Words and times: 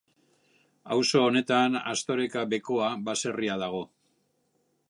Auzo 0.95 1.21
honetan 1.25 1.77
Astoreka-Bekoa 1.93 2.91
baserria 3.11 3.63
dago. 3.67 3.87